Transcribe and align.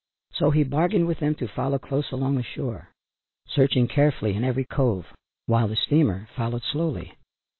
So 0.33 0.49
he 0.49 0.63
bargained 0.63 1.05
with 1.05 1.19
them 1.19 1.35
to 1.35 1.47
follow 1.47 1.77
close 1.77 2.11
along 2.11 2.33
the 2.33 2.41
shore, 2.41 2.89
searching 3.47 3.87
carefully 3.87 4.33
in 4.33 4.43
every 4.43 4.65
cove, 4.65 5.05
while 5.45 5.67
the 5.67 5.75
steamer 5.75 6.27
followed 6.35 6.63
slowly. 6.63 7.13